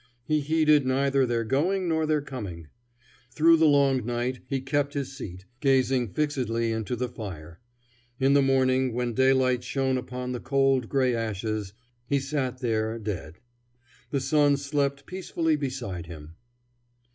He 0.25 0.39
heeded 0.39 0.83
neither 0.83 1.27
their 1.27 1.43
going 1.43 1.87
nor 1.87 2.07
their 2.07 2.23
coming. 2.23 2.69
Through 3.35 3.57
the 3.57 3.67
long 3.67 4.03
night 4.03 4.39
he 4.47 4.59
kept 4.59 4.95
his 4.95 5.15
seat, 5.15 5.45
gazing 5.59 6.07
fixedly 6.15 6.71
into 6.71 6.95
the 6.95 7.07
fire. 7.07 7.59
In 8.19 8.33
the 8.33 8.41
morning, 8.41 8.93
when 8.93 9.13
daylight 9.13 9.63
shone 9.63 9.99
upon 9.99 10.31
the 10.31 10.39
cold, 10.39 10.89
gray 10.89 11.13
ashes, 11.13 11.73
he 12.07 12.19
sat 12.19 12.61
there 12.61 12.97
dead. 12.97 13.41
The 14.09 14.19
son 14.21 14.57
slept 14.57 15.05
peacefully 15.05 15.55
beside 15.55 16.07
him. 16.07 16.33